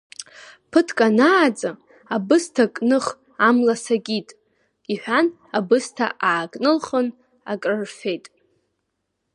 Ԥыҭк 0.71 0.97
анааҵы, 1.07 1.71
абысҭа 2.15 2.65
кных, 2.75 3.05
амла 3.47 3.75
сакит,— 3.83 4.29
иҳәан, 4.93 5.27
абысҭа 5.57 6.07
аакнылхын 6.29 7.07
акрырфеит. 7.51 8.25